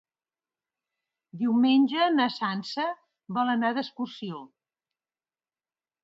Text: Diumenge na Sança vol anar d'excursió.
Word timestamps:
Diumenge 1.41 2.07
na 2.13 2.25
Sança 2.35 2.85
vol 3.39 3.51
anar 3.55 3.71
d'excursió. 3.79 4.41